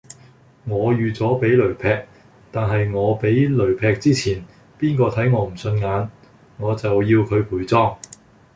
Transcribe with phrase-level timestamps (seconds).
[0.63, 1.87] 我預咗俾雷劈，
[2.51, 4.43] 但係我俾雷劈之前，
[4.79, 6.09] 邊個睇我唔順眼，
[6.57, 7.99] 我就要佢陪葬。